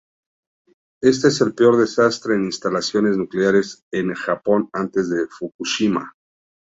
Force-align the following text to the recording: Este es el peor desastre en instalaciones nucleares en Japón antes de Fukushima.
Este 1.03 1.27
es 1.27 1.41
el 1.41 1.53
peor 1.53 1.77
desastre 1.77 2.33
en 2.33 2.45
instalaciones 2.45 3.17
nucleares 3.17 3.85
en 3.91 4.15
Japón 4.15 4.67
antes 4.73 5.11
de 5.11 5.27
Fukushima. 5.27 6.15